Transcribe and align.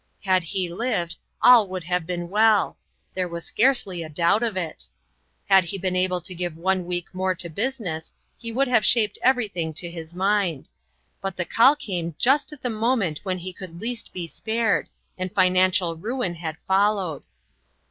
Had 0.23 0.43
he 0.45 0.67
lived, 0.67 1.15
all 1.43 1.67
would 1.67 1.83
have 1.83 2.07
been 2.07 2.31
well; 2.31 2.75
there 3.13 3.27
was 3.27 3.45
scarcely 3.45 4.01
a 4.01 4.09
doubt 4.09 4.41
of 4.41 4.57
it. 4.57 4.87
Had 5.45 5.65
he 5.65 5.77
been 5.77 5.95
able 5.95 6.19
to 6.21 6.33
give 6.33 6.57
one 6.57 6.87
week 6.87 7.13
more 7.13 7.35
to 7.35 7.49
business, 7.49 8.11
he 8.35 8.51
would 8.51 8.67
have 8.67 8.83
shaped 8.83 9.19
everything 9.21 9.75
to 9.75 9.91
his 9.91 10.15
mind; 10.15 10.67
but 11.21 11.37
the 11.37 11.45
call 11.45 11.75
came 11.75 12.15
just 12.17 12.51
at 12.51 12.63
the 12.63 12.67
moment 12.71 13.19
when 13.21 13.37
he 13.37 13.53
could 13.53 13.79
least 13.79 14.11
be 14.11 14.25
spared, 14.25 14.89
and 15.19 15.35
financial 15.35 15.95
ruin 15.95 16.33
had 16.33 16.57
followed. 16.57 17.21